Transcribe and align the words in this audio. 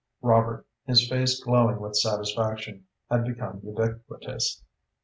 Robert, 0.23 0.65
his 0.87 1.07
face 1.07 1.39
glowing 1.39 1.79
with 1.79 1.95
satisfaction, 1.95 2.87
had 3.11 3.23
become 3.23 3.59
ubiquitous. 3.63 4.63